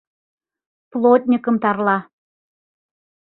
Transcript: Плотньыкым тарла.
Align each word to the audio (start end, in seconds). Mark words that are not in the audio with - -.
Плотньыкым 0.91 1.55
тарла. 1.63 1.97